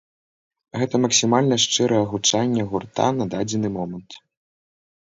Гэта 0.83 1.01
максімальна 1.03 1.55
шчырае 1.65 2.01
гучанне 2.15 2.61
гурта 2.73 3.07
на 3.21 3.25
дадзены 3.37 3.67
момант. 3.79 4.21